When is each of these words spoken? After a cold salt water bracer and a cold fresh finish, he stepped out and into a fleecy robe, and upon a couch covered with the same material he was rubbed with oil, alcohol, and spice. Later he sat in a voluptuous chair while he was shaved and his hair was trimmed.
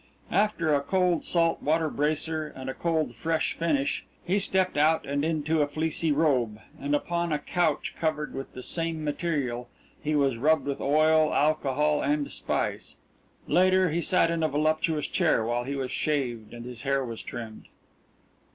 After 0.31 0.73
a 0.73 0.81
cold 0.81 1.23
salt 1.23 1.61
water 1.61 1.87
bracer 1.87 2.47
and 2.47 2.71
a 2.71 2.73
cold 2.73 3.13
fresh 3.15 3.53
finish, 3.53 4.03
he 4.25 4.39
stepped 4.39 4.75
out 4.75 5.05
and 5.05 5.23
into 5.23 5.61
a 5.61 5.67
fleecy 5.67 6.11
robe, 6.11 6.59
and 6.81 6.95
upon 6.95 7.31
a 7.31 7.37
couch 7.37 7.93
covered 7.99 8.33
with 8.33 8.51
the 8.55 8.63
same 8.63 9.03
material 9.03 9.69
he 10.01 10.15
was 10.15 10.37
rubbed 10.39 10.65
with 10.65 10.81
oil, 10.81 11.31
alcohol, 11.35 12.01
and 12.01 12.31
spice. 12.31 12.95
Later 13.45 13.91
he 13.91 14.01
sat 14.01 14.31
in 14.31 14.41
a 14.41 14.47
voluptuous 14.47 15.05
chair 15.07 15.45
while 15.45 15.65
he 15.65 15.75
was 15.75 15.91
shaved 15.91 16.51
and 16.51 16.65
his 16.65 16.81
hair 16.81 17.05
was 17.05 17.21
trimmed. 17.21 17.67